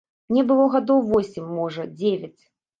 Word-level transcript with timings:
Мне 0.31 0.43
было 0.51 0.65
гадоў 0.77 1.05
восем, 1.11 1.53
можа, 1.61 1.89
дзевяць. 2.03 2.37